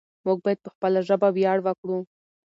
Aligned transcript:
موږ 0.25 0.37
بايد 0.45 0.59
په 0.63 0.69
خپله 0.75 0.99
ژبه 1.07 1.29
وياړ 1.31 1.57
وکړو. 1.63 1.99